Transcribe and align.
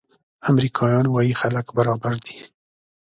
امریکایان 0.49 1.05
وايي 1.09 1.33
خلک 1.41 1.65
برابر 1.77 2.13
دي. 2.25 2.37